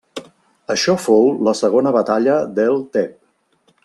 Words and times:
Això 0.75 0.95
fou 1.03 1.29
la 1.49 1.53
segona 1.61 1.93
batalla 1.99 2.39
d'El 2.57 2.83
Teb. 2.99 3.15